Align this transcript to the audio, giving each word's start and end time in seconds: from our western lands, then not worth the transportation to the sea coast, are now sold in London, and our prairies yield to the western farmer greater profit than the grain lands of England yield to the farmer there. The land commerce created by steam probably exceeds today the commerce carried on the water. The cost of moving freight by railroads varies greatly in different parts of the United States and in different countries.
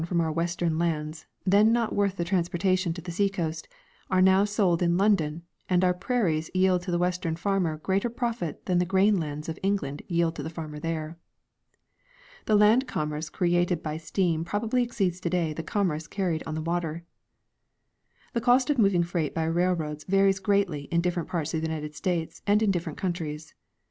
from 0.07 0.19
our 0.19 0.31
western 0.31 0.79
lands, 0.79 1.27
then 1.45 1.71
not 1.71 1.93
worth 1.93 2.15
the 2.15 2.23
transportation 2.23 2.91
to 2.91 3.01
the 3.03 3.11
sea 3.11 3.29
coast, 3.29 3.67
are 4.09 4.19
now 4.19 4.43
sold 4.43 4.81
in 4.81 4.97
London, 4.97 5.43
and 5.69 5.83
our 5.83 5.93
prairies 5.93 6.49
yield 6.55 6.81
to 6.81 6.89
the 6.89 6.97
western 6.97 7.35
farmer 7.35 7.77
greater 7.77 8.09
profit 8.09 8.65
than 8.65 8.79
the 8.79 8.85
grain 8.85 9.19
lands 9.19 9.47
of 9.47 9.59
England 9.61 10.01
yield 10.07 10.35
to 10.35 10.41
the 10.41 10.49
farmer 10.49 10.79
there. 10.79 11.19
The 12.47 12.55
land 12.55 12.87
commerce 12.87 13.29
created 13.29 13.83
by 13.83 13.97
steam 13.97 14.43
probably 14.43 14.81
exceeds 14.81 15.19
today 15.19 15.53
the 15.53 15.61
commerce 15.61 16.07
carried 16.07 16.41
on 16.47 16.55
the 16.55 16.63
water. 16.63 17.03
The 18.33 18.41
cost 18.41 18.71
of 18.71 18.79
moving 18.79 19.03
freight 19.03 19.35
by 19.35 19.43
railroads 19.43 20.05
varies 20.05 20.39
greatly 20.39 20.85
in 20.85 21.01
different 21.01 21.29
parts 21.29 21.53
of 21.53 21.61
the 21.61 21.67
United 21.67 21.93
States 21.93 22.41
and 22.47 22.63
in 22.63 22.71
different 22.71 22.97
countries. 22.97 23.53